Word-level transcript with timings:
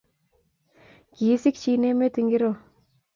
Kikisikchin 1.13 1.83
emet 1.89 2.15
ing 2.19 2.25
ngoro? 2.27 2.51